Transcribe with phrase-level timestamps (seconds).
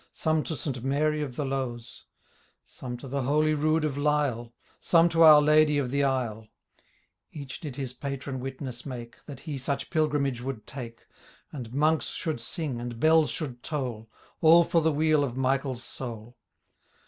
[0.13, 0.83] Some to St.
[0.83, 2.05] Mary of the Lowes,
[2.65, 6.47] Some to the Holy Rood of Lisle, Some to our Ladye of the Isle;
[7.31, 9.23] Each did his patron witness make.
[9.25, 11.05] That he such pilgrimage would take.
[11.51, 14.09] And Monks should sing, and bells should toll.
[14.41, 16.39] All for the weal of MichaePs soul.